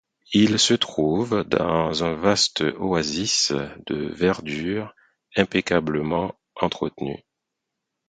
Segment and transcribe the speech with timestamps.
[0.33, 3.53] Il se trouve dans un vaste oasis
[3.85, 4.95] de verdure
[5.35, 7.21] impeccablement entretenu.